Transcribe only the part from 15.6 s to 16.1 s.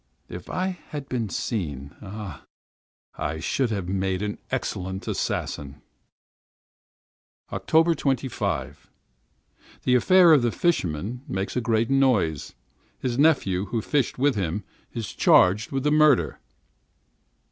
with the